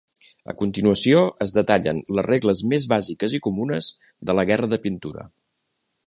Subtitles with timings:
[0.51, 3.91] A continuació es detallen les regles més bàsiques i comunes
[4.31, 5.27] de la guerra de pintura.